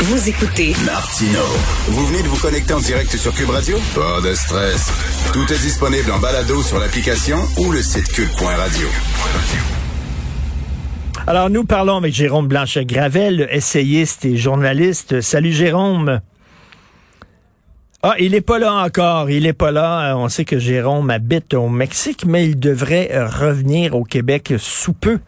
[0.00, 1.40] Vous écoutez Martino.
[1.88, 3.76] Vous venez de vous connecter en direct sur Cube Radio?
[3.96, 4.92] Pas de stress.
[5.32, 8.86] Tout est disponible en balado sur l'application ou le site cube.radio.
[11.26, 15.20] Alors, nous parlons avec Jérôme Blanchet-Gravel, essayiste et journaliste.
[15.20, 16.20] Salut Jérôme.
[18.00, 19.28] Ah, il est pas là encore.
[19.28, 20.12] Il est pas là.
[20.12, 24.54] Euh, on sait que Jérôme habite au Mexique, mais il devrait euh, revenir au Québec
[24.56, 25.18] sous peu.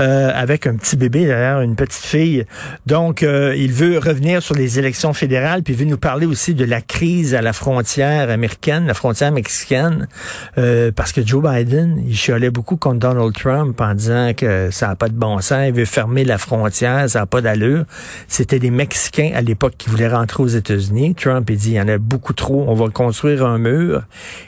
[0.00, 2.46] Euh, avec un petit bébé d'ailleurs, une petite fille.
[2.86, 6.54] Donc, euh, il veut revenir sur les élections fédérales, puis il veut nous parler aussi
[6.54, 10.08] de la crise à la frontière américaine, la frontière mexicaine,
[10.56, 14.88] euh, parce que Joe Biden, il chialait beaucoup contre Donald Trump en disant que ça
[14.88, 17.84] n'a pas de bon sens, il veut fermer la frontière, ça n'a pas d'allure.
[18.26, 21.14] C'était des Mexicains à l'époque qui voulaient rentrer aux États-Unis.
[21.14, 24.02] Trump, il dit, il y en a beaucoup trop, on va construire un mur.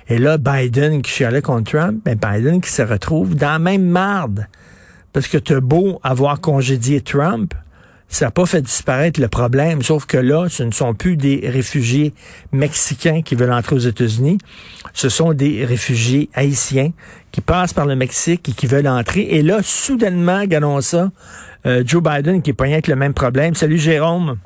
[0.08, 3.86] Et là, Biden qui chialait contre Trump, ben Biden qui se retrouve dans la même
[3.86, 4.48] marde.
[5.12, 7.54] Parce que tu beau avoir congédié Trump,
[8.08, 11.40] ça n'a pas fait disparaître le problème, sauf que là, ce ne sont plus des
[11.44, 12.12] réfugiés
[12.50, 14.38] mexicains qui veulent entrer aux États-Unis,
[14.92, 16.92] ce sont des réfugiés haïtiens
[17.30, 19.22] qui passent par le Mexique et qui veulent entrer.
[19.22, 21.10] Et là, soudainement, regardons ça,
[21.64, 23.54] euh, Joe Biden qui est pas avec le même problème.
[23.54, 24.36] Salut Jérôme.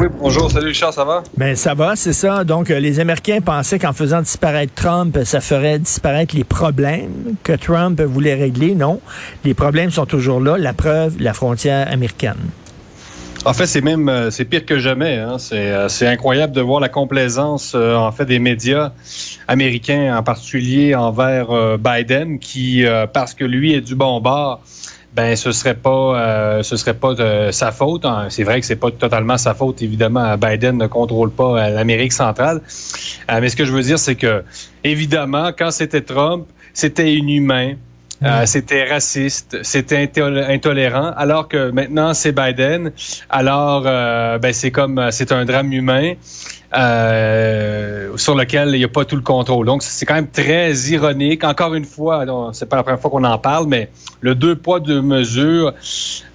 [0.00, 1.24] Oui, bonjour, salut Richard, ça va?
[1.36, 2.44] Ben ça va, c'est ça.
[2.44, 7.52] Donc euh, les Américains pensaient qu'en faisant disparaître Trump, ça ferait disparaître les problèmes que
[7.52, 8.76] Trump voulait régler.
[8.76, 9.00] Non,
[9.44, 10.56] les problèmes sont toujours là.
[10.56, 12.36] La preuve, la frontière américaine.
[13.44, 15.16] En fait, c'est même euh, c'est pire que jamais.
[15.16, 15.38] Hein.
[15.50, 18.92] Euh, c'est incroyable de voir la complaisance en fait des médias
[19.48, 24.62] américains, en particulier envers Biden, qui parce que lui est du bon bord
[25.14, 28.04] ben ce serait pas euh, ce serait pas de sa faute.
[28.04, 28.26] Hein.
[28.28, 29.82] C'est vrai que c'est pas totalement sa faute.
[29.82, 32.60] Évidemment, Biden ne contrôle pas euh, l'Amérique centrale.
[33.30, 34.44] Euh, mais ce que je veux dire, c'est que
[34.84, 37.74] évidemment, quand c'était Trump, c'était inhumain.
[38.46, 40.10] C'était raciste, c'était
[40.48, 42.92] intolérant, alors que maintenant c'est Biden.
[43.30, 46.14] Alors, ben c'est comme c'est un drame humain.
[46.76, 49.64] Euh, sur lequel il n'y a pas tout le contrôle.
[49.64, 51.42] Donc, c'est quand même très ironique.
[51.42, 53.88] Encore une fois, c'est pas la première fois qu'on en parle, mais
[54.20, 55.72] le deux poids, deux mesures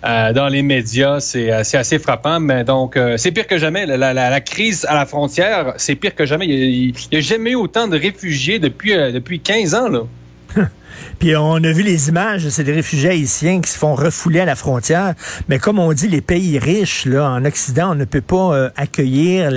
[0.04, 2.40] euh, dans les médias, c'est assez frappant.
[2.40, 3.86] Mais donc, euh, c'est pire que jamais.
[3.86, 6.48] La, crise à la frontière, c'est pire que jamais.
[6.48, 9.90] Il n'y a, jamais eu autant de réfugiés depuis, depuis 15 ans.
[9.90, 10.02] Là.
[11.20, 14.46] Puis on a vu les images, c'est des réfugiés haïtiens qui se font refouler à
[14.46, 15.14] la frontière.
[15.50, 18.70] Mais comme on dit, les pays riches, là, en Occident, on ne peut pas euh,
[18.76, 19.52] accueillir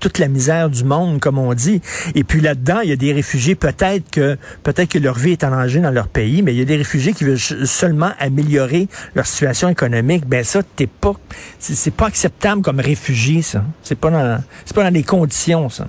[0.00, 1.80] toute la misère du monde, comme on dit.
[2.14, 5.44] Et puis là-dedans, il y a des réfugiés, peut-être que peut-être que leur vie est
[5.44, 8.88] en danger dans leur pays, mais il y a des réfugiés qui veulent seulement améliorer
[9.14, 10.26] leur situation économique.
[10.26, 11.14] Ben ça, t'es pas,
[11.58, 13.64] c'est pas acceptable comme réfugié, ça.
[13.82, 15.86] C'est pas dans, c'est pas dans les conditions, ça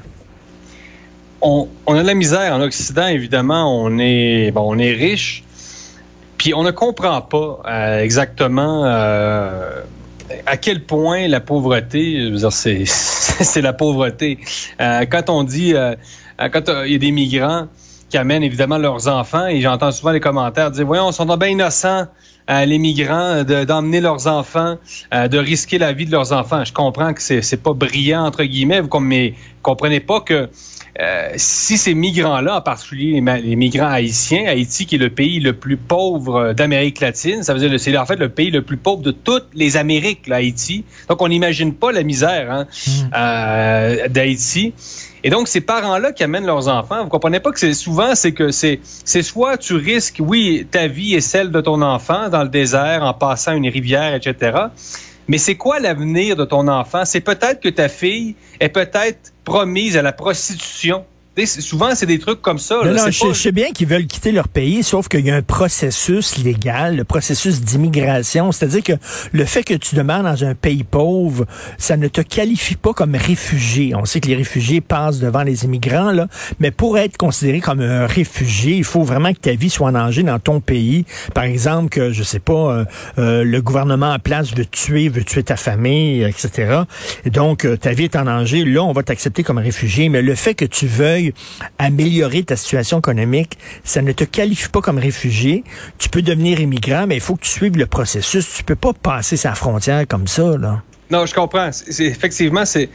[1.96, 3.84] a de la misère en Occident, évidemment.
[3.84, 5.44] On est, bon, on est riche.
[6.38, 9.81] Puis on ne comprend pas euh, exactement euh,
[10.46, 12.31] à quel point la pauvreté,
[12.86, 14.40] c'est la pauvreté.
[14.80, 15.74] Euh, quand on dit,
[16.38, 17.68] quand il y a des migrants
[18.09, 21.50] qui amènent évidemment leurs enfants, et j'entends souvent les commentaires dire, voyons, on sont bien
[21.50, 22.06] innocents,
[22.50, 24.78] les migrants, d'emmener leurs enfants,
[25.12, 26.64] de risquer la vie de leurs enfants.
[26.64, 30.50] Je comprends que c'est pas brillant, entre guillemets, mais comprenez pas que
[31.00, 35.53] euh, si ces migrants-là, en particulier les, migrants haïtiens, Haïti qui est le pays le
[35.53, 38.78] plus pauvre d'Amérique latine, ça veut dire que c'est en fait le pays le plus
[38.78, 40.85] pauvre de toutes les Amériques, Haïti.
[41.08, 43.09] Donc on n'imagine pas la misère hein, hmm.
[43.16, 44.74] euh, d'Haïti.
[45.24, 48.31] Et donc, ces parents-là qui amènent leurs enfants, vous comprenez pas que c'est souvent, c'est
[48.31, 52.44] que c'est, c'est soit tu risques, oui, ta vie et celle de ton enfant dans
[52.44, 54.58] le désert en passant une rivière, etc.
[55.28, 57.04] Mais c'est quoi l'avenir de ton enfant?
[57.04, 61.06] C'est peut-être que ta fille est peut-être promise à la prostitution
[61.46, 62.81] souvent, c'est des trucs comme ça.
[63.09, 66.96] je, sais bien qu'ils veulent quitter leur pays, sauf qu'il y a un processus légal,
[66.96, 68.52] le processus d'immigration.
[68.52, 68.94] C'est-à-dire que
[69.31, 71.46] le fait que tu demandes dans un pays pauvre,
[71.78, 73.94] ça ne te qualifie pas comme réfugié.
[73.96, 76.28] On sait que les réfugiés passent devant les immigrants, là,
[76.59, 79.92] mais pour être considéré comme un réfugié, il faut vraiment que ta vie soit en
[79.92, 81.06] danger dans ton pays.
[81.34, 82.86] Par exemple, que, je sais pas, euh,
[83.18, 86.81] euh, le gouvernement en place veut tuer, veut tuer ta famille, etc.
[87.26, 88.66] Et donc, euh, ta vie est en danger.
[88.66, 90.09] Là, on va t'accepter comme réfugié.
[90.09, 91.27] Mais le fait que tu veuilles
[91.78, 95.64] améliorer ta situation économique, ça ne te qualifie pas comme réfugié.
[95.97, 98.53] Tu peux devenir immigrant, mais il faut que tu suives le processus.
[98.56, 100.44] Tu peux pas passer sa frontière comme ça.
[101.09, 101.70] Non, je comprends.
[102.00, 102.90] effectivement, c'est...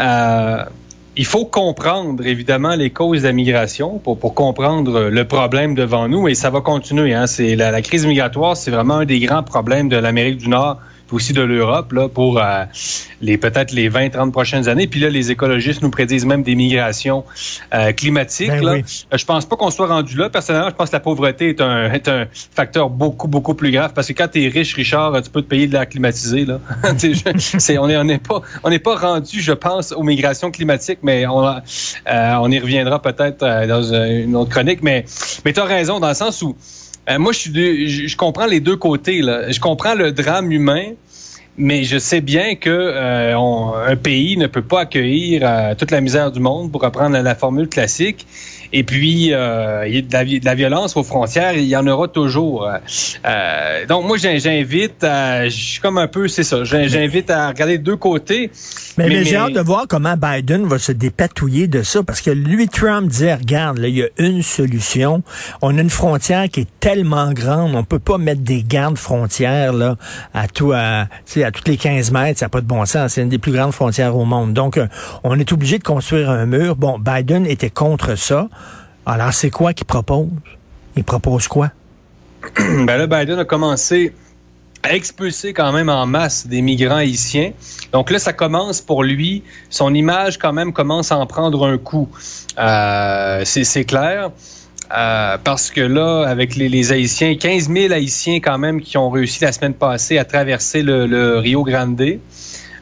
[0.00, 0.64] Euh,
[1.14, 6.08] il faut comprendre, évidemment, les causes de la migration pour, pour comprendre le problème devant
[6.08, 7.12] nous et ça va continuer.
[7.12, 7.26] Hein.
[7.26, 10.78] C'est la, crise migratoire, c'est vraiment un des grands problèmes de l'Amérique du Nord
[11.12, 12.64] aussi de l'Europe là pour euh,
[13.20, 14.86] les peut-être les 20-30 prochaines années.
[14.86, 17.24] Puis là, les écologistes nous prédisent même des migrations
[17.74, 18.48] euh, climatiques.
[18.48, 18.72] Ben là.
[18.72, 18.84] oui.
[19.12, 20.30] Euh, Je pense pas qu'on soit rendu là.
[20.30, 23.92] Personnellement, je pense que la pauvreté est un, est un facteur beaucoup, beaucoup plus grave.
[23.94, 26.44] Parce que quand tu es riche, Richard, tu peux te payer de l'air climatisé.
[26.44, 26.60] Là.
[26.98, 31.00] C'est, on n'est on est pas, on n'est pas rendu, je pense, aux migrations climatiques,
[31.02, 34.82] mais on, euh, on y reviendra peut-être euh, dans euh, une autre chronique.
[34.82, 35.04] Mais,
[35.44, 36.56] mais tu as raison dans le sens où
[37.10, 39.22] euh, moi, je, suis je comprends les deux côtés.
[39.22, 39.50] Là.
[39.50, 40.92] Je comprends le drame humain.
[41.58, 45.90] Mais je sais bien que euh, on- un pays ne peut pas accueillir euh, toute
[45.90, 48.26] la misère du monde, pour reprendre la, la formule classique.
[48.74, 51.64] Et puis, euh, il y a de la, vi- de la violence aux frontières, il
[51.66, 52.66] y en aura toujours.
[53.86, 55.44] Donc, moi, j'in- j'invite à...
[55.48, 58.50] Je suis comme un peu, c'est ça, j'in- j'invite à regarder deux côtés.
[58.96, 62.02] Mais, Mais- mais j'ai mais- hâte de voir comment Biden va se dépatouiller de ça,
[62.02, 65.22] parce que lui, Trump disait, regarde, là, il y a une solution.
[65.60, 69.74] On a une frontière qui est tellement grande, on peut pas mettre des gardes frontières
[69.74, 69.96] là
[70.32, 71.08] à tout, à,
[71.44, 73.14] à toutes les 15 mètres, ça n'a pas de bon sens.
[73.14, 74.52] C'est une des plus grandes frontières au monde.
[74.52, 74.86] Donc, euh,
[75.24, 76.76] on est obligé de construire un mur.
[76.76, 78.48] Bon, Biden était contre ça.
[79.06, 80.28] Alors, c'est quoi qu'il propose?
[80.96, 81.70] Il propose quoi?
[82.58, 84.12] Ben là, Biden a commencé
[84.82, 87.52] à expulser quand même en masse des migrants haïtiens.
[87.92, 89.44] Donc là, ça commence pour lui.
[89.70, 92.08] Son image quand même commence à en prendre un coup.
[92.58, 94.30] Euh, c'est c'est clair.
[94.94, 99.08] Euh, parce que là, avec les, les Haïtiens, 15 000 Haïtiens quand même qui ont
[99.08, 102.02] réussi la semaine passée à traverser le, le Rio Grande.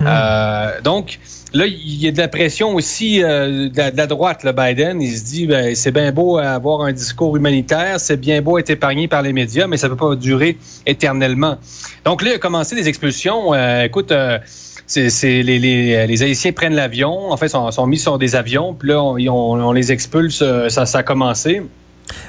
[0.01, 1.21] Euh, donc,
[1.53, 4.53] là, il y a de la pression aussi euh, de, la, de la droite, le
[4.53, 5.01] Biden.
[5.01, 8.71] Il se dit, ben, c'est bien beau avoir un discours humanitaire, c'est bien beau être
[8.71, 11.59] épargné par les médias, mais ça ne peut pas durer éternellement.
[12.05, 13.55] Donc là, il a commencé des expulsions.
[13.55, 14.39] Euh, écoute, euh,
[14.87, 18.35] c'est, c'est les, les, les Haïtiens prennent l'avion, en fait, sont, sont mis sur des
[18.35, 21.63] avions, puis là, on, on, on les expulse, ça, ça a commencé.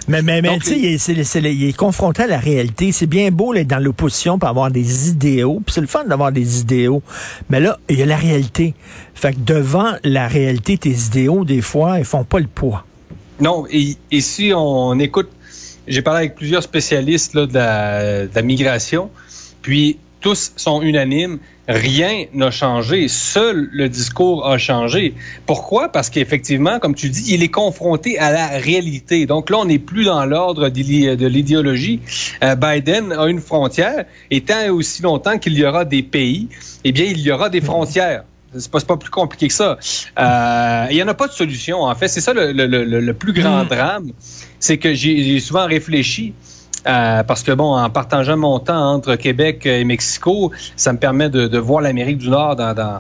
[0.07, 2.91] Mais, mais, mais tu sais, il, il est confronté à la réalité.
[2.91, 5.61] C'est bien beau d'être dans l'opposition pour avoir des idéaux.
[5.65, 7.01] Puis c'est le fun d'avoir des idéaux.
[7.49, 8.73] Mais là, il y a la réalité.
[9.13, 12.85] Fait que devant la réalité, tes idéaux, des fois, ils font pas le poids.
[13.39, 15.29] Non, et, et si on écoute,
[15.87, 19.09] j'ai parlé avec plusieurs spécialistes là, de, la, de la migration,
[19.61, 25.13] puis tous sont unanimes, rien n'a changé, seul le discours a changé.
[25.45, 25.89] Pourquoi?
[25.89, 29.25] Parce qu'effectivement, comme tu dis, il est confronté à la réalité.
[29.25, 31.99] Donc là, on n'est plus dans l'ordre de l'idéologie.
[32.43, 36.47] Euh, Biden a une frontière, et tant et aussi longtemps qu'il y aura des pays,
[36.83, 38.23] eh bien, il y aura des frontières.
[38.57, 39.77] C'est pas, pas plus compliqué que ça.
[40.19, 41.83] Euh, Il y en a pas de solution.
[41.83, 43.67] En fait, c'est ça le, le- le- le plus grand Mm.
[43.69, 44.11] drame.
[44.59, 46.33] C'est que j'ai souvent réfléchi.
[46.87, 51.29] Euh, parce que bon, en partageant mon temps entre Québec et Mexico, ça me permet
[51.29, 52.99] de, de voir l'Amérique du Nord dans, dans,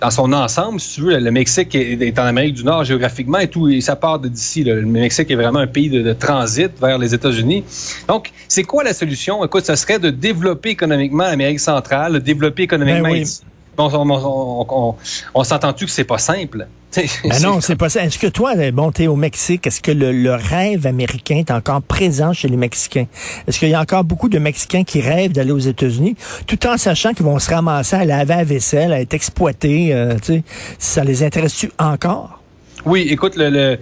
[0.00, 0.80] dans son ensemble.
[0.80, 3.80] Si tu veux, le Mexique est, est en Amérique du Nord géographiquement et tout, et
[3.80, 4.64] ça part d'ici.
[4.64, 7.64] Le Mexique est vraiment un pays de, de transit vers les États-Unis.
[8.08, 9.44] Donc, c'est quoi la solution?
[9.44, 13.10] Écoute, ce serait de développer économiquement l'Amérique centrale, de développer économiquement.
[13.10, 13.40] Ben oui.
[13.80, 14.94] On, on, on, on-
[15.34, 16.66] on s'entend-tu que c'est pas simple?
[17.24, 18.04] Ben non, c'est pas ça.
[18.04, 21.82] Est-ce que toi, bon, t'es au Mexique, est-ce que le, le rêve américain est encore
[21.82, 23.06] présent chez les Mexicains?
[23.46, 26.16] Est-ce qu'il y a encore beaucoup de Mexicains qui rêvent d'aller aux États-Unis,
[26.48, 30.16] tout en sachant qu'ils vont se ramasser à laver la vaisselle, à être exploités, euh,
[30.16, 30.42] tu sais,
[30.80, 32.40] ça les intéresse-tu encore?
[32.84, 33.78] Oui, écoute, le, le-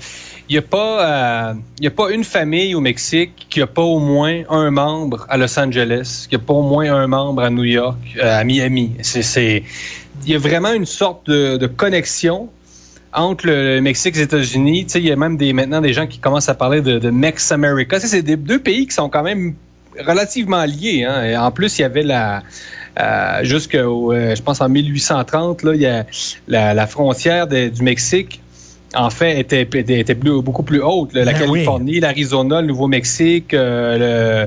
[0.48, 1.54] il n'y a, pas, euh,
[1.84, 5.58] a pas une famille au Mexique qui n'a pas au moins un membre à Los
[5.58, 8.92] Angeles, qui n'a pas au moins un membre à New York, euh, à Miami.
[9.14, 9.62] Il
[10.26, 12.48] y a vraiment une sorte de, de connexion
[13.12, 14.86] entre le Mexique et les États-Unis.
[14.94, 17.52] Il y a même des, maintenant des gens qui commencent à parler de, de Mex
[17.52, 18.00] America.
[18.00, 19.54] C'est des deux pays qui sont quand même
[20.06, 21.04] relativement liés.
[21.04, 21.24] Hein.
[21.24, 22.42] Et en plus, il y avait la...
[22.98, 26.04] Euh, jusqu'au, euh, je pense en 1830, là, il y a
[26.48, 28.40] la, la frontière du Mexique
[28.94, 31.12] en fait, était, était, était plus- beaucoup plus haute.
[31.12, 31.24] là.
[31.24, 34.46] La Ben Californie, l'Arizona, le Nouveau-Mexique, euh,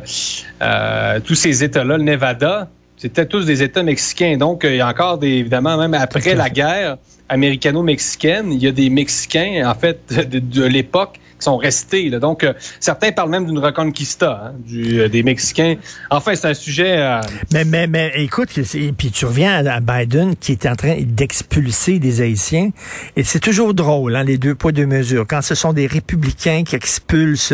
[0.62, 2.68] euh, tous ces États-là, le Nevada,
[2.98, 4.38] c'était tous des États mexicains.
[4.38, 6.98] Donc, euh, il y a encore des, évidemment, même après la guerre
[7.32, 12.10] américano-mexicaine, il y a des Mexicains, en fait, de, l'époque qui sont restés.
[12.10, 12.20] là.
[12.20, 15.76] Donc, euh, certains parlent même d'une reconquista hein, euh, des Mexicains.
[16.12, 16.98] Enfin, c'est un sujet...
[16.98, 17.20] euh,
[17.52, 18.50] Mais, mais, mais écoute,
[18.98, 22.70] puis tu reviens à Biden qui est en train d'expulser des Haïtiens.
[23.16, 25.26] Et c'est toujours drôle, hein, les deux poids, deux mesures.
[25.28, 27.54] Quand ce sont des républicains qui expulsent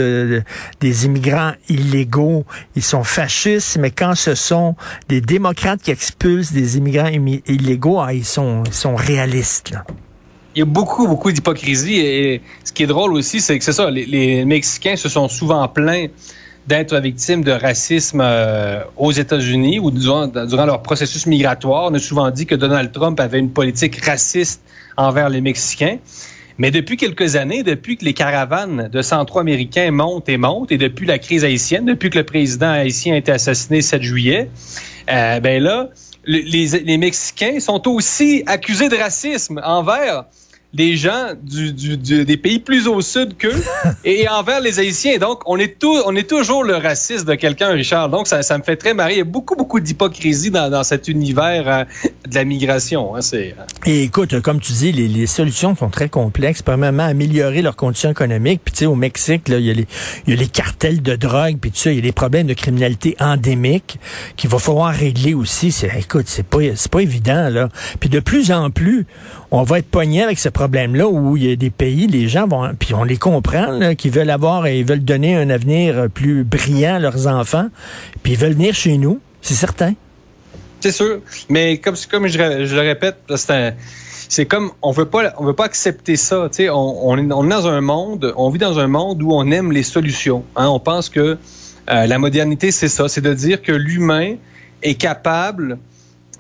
[0.81, 4.75] des immigrants illégaux, ils sont fascistes, mais quand ce sont
[5.07, 9.66] des démocrates qui expulsent des immigrants immi- illégaux, ah, ils, sont, ils sont réalistes.
[10.55, 11.99] Il y a beaucoup, beaucoup d'hypocrisie.
[11.99, 15.67] Et ce qui est drôle aussi, c'est que c'est ça, les, Mexicains se sont souvent
[15.67, 16.07] plaints
[16.65, 20.29] d'être victimes de racisme euh, aux États-Unis ou durant,
[20.65, 21.85] leur processus migratoire.
[21.91, 24.61] On a souvent dit que Donald Trump avait une politique raciste
[24.97, 25.99] envers les Mexicains.
[26.57, 31.05] Mais depuis quelques années, depuis que les caravanes de centro-américains montent et montent, et depuis
[31.05, 34.49] la crise haïtienne, depuis que le président haïtien a été assassiné le 7 juillet,
[35.11, 35.89] euh, ben là,
[36.27, 40.25] les, les Mexicains sont aussi accusés de racisme envers
[40.73, 43.63] les gens du, du, des pays plus au sud qu'eux
[44.05, 45.17] et envers les Haïtiens.
[45.17, 48.09] Donc, on est, tout, on est toujours le raciste de quelqu'un, Richard.
[48.09, 49.13] Donc, ça, ça me fait très marrer.
[49.13, 51.83] Il y a beaucoup, beaucoup d'hypocrisie dans, dans cet univers euh,
[52.29, 53.15] de la migration.
[53.15, 53.63] Hein, c'est, euh.
[53.85, 56.61] Et écoute, comme tu dis, les, les, solutions sont très complexes.
[56.61, 58.61] Premièrement, améliorer leurs conditions économiques.
[58.63, 59.87] Puis, tu sais, au Mexique, là, il, y a les,
[60.27, 62.47] il y a les cartels de drogue, puis tout ça, il y a des problèmes
[62.47, 63.99] de criminalité endémique
[64.35, 65.71] qu'il va falloir régler aussi.
[65.71, 67.69] C'est, écoute, c'est pas, c'est pas évident, là.
[68.01, 69.05] Puis, de plus en plus,
[69.51, 72.47] on va être pogné avec ce problème-là où il y a des pays, les gens
[72.47, 76.43] vont, puis on les comprend, qui veulent avoir et ils veulent donner un avenir plus
[76.43, 77.69] brillant à leurs enfants,
[78.23, 79.93] puis ils veulent venir chez nous, c'est certain.
[80.79, 83.17] C'est sûr, mais comme je, le répète,
[84.29, 86.49] c'est comme on veut pas on veut pas accepter ça.
[86.51, 89.49] Tu sais, on, on, est, dans un monde, on vit dans un monde où on
[89.51, 90.43] aime les solutions.
[90.55, 90.67] Hein.
[90.67, 91.37] On pense que
[91.89, 94.35] euh, la modernité c'est ça, c'est de dire que l'humain
[94.83, 95.79] est capable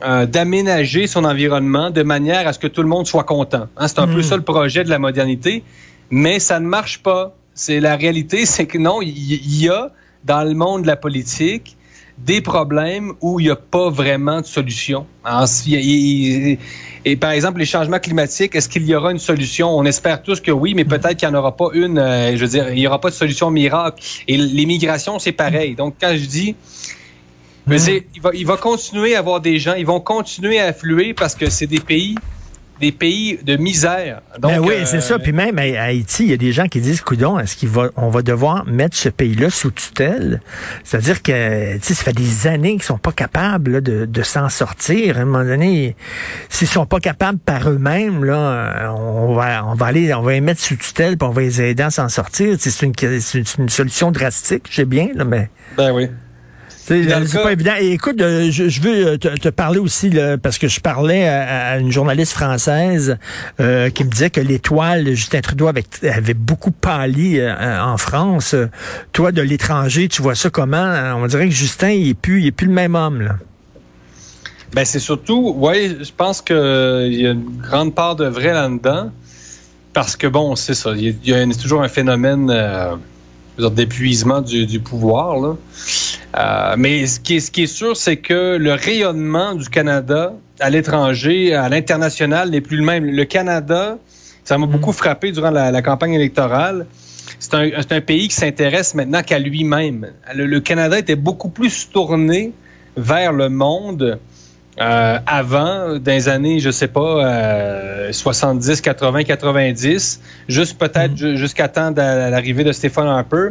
[0.03, 3.67] euh, d'aménager son environnement de manière à ce que tout le monde soit content.
[3.77, 4.23] Hein, c'est un peu hmm.
[4.23, 5.63] ça le projet de la modernité,
[6.11, 7.35] mais ça ne marche pas.
[7.55, 9.91] C'est la réalité, c'est que non, il y, a
[10.23, 11.77] dans le monde de la politique
[12.19, 15.07] des problèmes où il n'y a pas vraiment de solution.
[15.65, 16.57] et,
[17.19, 19.69] par exemple, les changements climatiques, est-ce qu'il y aura une solution?
[19.75, 21.97] On espère tous que oui, mais peut-être qu'il n'y en aura pas une.
[21.97, 24.03] Euh, je veux dire, il n'y aura pas de solution miracle.
[24.27, 25.75] Et l'immigration, c'est pareil.
[25.75, 26.55] Donc, quand je dis
[27.67, 27.77] mais
[28.15, 31.35] il va, il va continuer à avoir des gens, ils vont continuer à affluer parce
[31.35, 32.15] que c'est des pays
[32.79, 34.21] des pays de misère.
[34.39, 35.15] Donc, ben oui, c'est ça.
[35.15, 37.71] Euh, Puis même à Haïti, il y a des gens qui disent, coudon, est-ce qu'on
[37.71, 40.41] va, on va devoir mettre ce pays-là sous tutelle?
[40.83, 45.17] C'est-à-dire que, ça fait des années qu'ils sont pas capables de, de s'en sortir.
[45.17, 45.95] À un moment donné,
[46.49, 50.41] s'ils sont pas capables par eux-mêmes, là, on va, on va aller, on va les
[50.41, 52.55] mettre sous tutelle, puis on va les aider à s'en sortir.
[52.59, 55.49] C'est une, solution drastique, je sais bien, là, mais...
[55.77, 56.09] Ben oui.
[56.87, 57.73] C'est pas évident.
[57.79, 61.79] Et écoute, euh, je, veux euh, te, parler aussi, là, parce que je parlais à,
[61.79, 63.17] une journaliste française
[63.59, 68.55] euh, qui me disait que l'étoile Justin Trudeau avait, avait beaucoup pâli en France.
[69.11, 71.13] Toi, de l'étranger, tu vois ça comment?
[71.17, 73.21] On dirait que Justin, il est plus, il est plus le même homme.
[73.21, 73.35] Là.
[74.73, 79.11] Ben c'est surtout, oui, je pense qu'il y a une grande part de vrai là-dedans.
[79.93, 82.49] Parce que bon, c'est ça, il y, a, toujours un phénomène
[83.57, 85.39] d'épuisement du, du, pouvoir.
[85.39, 85.55] Là.
[86.37, 90.33] Euh, mais ce qui est, ce qui est sûr, c'est que le rayonnement du Canada
[90.59, 93.05] à l'étranger, à l'international, n'est plus le même.
[93.05, 93.97] Le Canada,
[94.43, 96.85] ça m'a beaucoup frappé durant la, campagne électorale.
[97.39, 100.07] C'est un, un, pays qui s'intéresse maintenant qu'à lui-même.
[100.33, 102.53] Le, Canada était beaucoup plus tourné
[102.95, 104.19] vers le monde
[104.79, 111.35] euh, avant, dans les années, je sais pas, euh, 70, 80, 90, juste peut-être mm-hmm.
[111.35, 113.49] jusqu'à temps de l'arrivée de Stéphane Harper.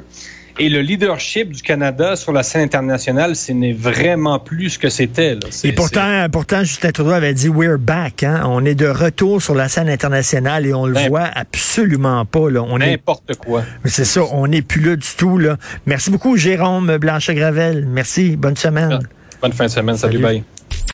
[0.59, 4.89] Et le leadership du Canada sur la scène internationale, ce n'est vraiment plus ce que
[4.89, 5.39] c'était.
[5.65, 8.23] Et pourtant, pourtant, Justin Trudeau avait dit we're back.
[8.23, 8.43] Hein?
[8.47, 12.49] On est de retour sur la scène internationale et on le ben, voit absolument pas.
[12.49, 12.63] Là.
[12.63, 13.65] On N'importe quoi.
[13.85, 15.37] C'est ça, on n'est plus là du tout.
[15.37, 15.59] Là.
[15.85, 17.85] Merci beaucoup, Jérôme Blanchet-Gravel.
[17.87, 18.37] Merci.
[18.37, 19.01] Bonne semaine.
[19.43, 19.97] Bonne fin de semaine.
[19.99, 20.25] Salut, Salut.
[20.25, 20.56] bye.